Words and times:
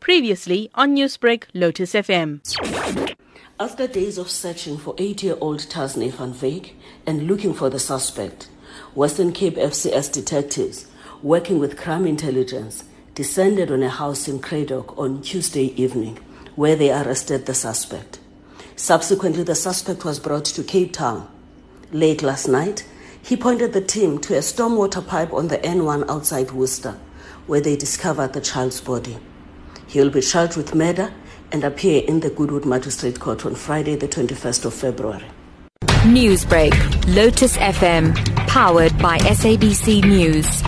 Previously 0.00 0.70
on 0.74 0.94
Newsbreak, 0.94 1.44
Lotus 1.54 1.92
FM. 1.92 2.40
After 3.58 3.86
days 3.86 4.18
of 4.18 4.30
searching 4.30 4.78
for 4.78 4.94
eight-year-old 4.98 5.60
Tazne 5.60 6.10
van 6.12 6.32
Wyk 6.32 6.72
and 7.06 7.26
looking 7.26 7.52
for 7.52 7.68
the 7.68 7.78
suspect, 7.78 8.48
Western 8.94 9.32
Cape 9.32 9.56
FCS 9.56 10.12
detectives, 10.12 10.86
working 11.22 11.58
with 11.58 11.76
crime 11.76 12.06
intelligence, 12.06 12.84
descended 13.14 13.70
on 13.70 13.82
a 13.82 13.88
house 13.88 14.28
in 14.28 14.40
Cradock 14.40 14.96
on 14.98 15.20
Tuesday 15.20 15.74
evening, 15.80 16.18
where 16.56 16.76
they 16.76 16.90
arrested 16.90 17.46
the 17.46 17.54
suspect. 17.54 18.18
Subsequently, 18.76 19.42
the 19.42 19.54
suspect 19.54 20.04
was 20.04 20.18
brought 20.18 20.46
to 20.46 20.62
Cape 20.62 20.92
Town. 20.92 21.28
Late 21.92 22.22
last 22.22 22.48
night, 22.48 22.86
he 23.22 23.36
pointed 23.36 23.74
the 23.74 23.82
team 23.82 24.18
to 24.20 24.36
a 24.36 24.40
stormwater 24.40 25.06
pipe 25.06 25.32
on 25.32 25.48
the 25.48 25.58
N1 25.58 26.08
outside 26.08 26.50
Worcester, 26.52 26.98
where 27.46 27.60
they 27.60 27.76
discovered 27.76 28.32
the 28.32 28.40
child's 28.40 28.80
body. 28.80 29.18
He 29.90 29.98
will 29.98 30.10
be 30.10 30.20
charged 30.20 30.56
with 30.56 30.72
murder 30.72 31.12
and 31.50 31.64
appear 31.64 32.04
in 32.06 32.20
the 32.20 32.30
Goodwood 32.30 32.64
Magistrate 32.64 33.18
Court 33.18 33.44
on 33.44 33.56
Friday, 33.56 33.96
the 33.96 34.06
21st 34.06 34.66
of 34.66 34.72
February. 34.72 35.24
Newsbreak, 36.04 36.72
Lotus 37.12 37.56
FM, 37.56 38.14
powered 38.46 38.96
by 38.98 39.18
SABC 39.18 40.04
News. 40.04 40.62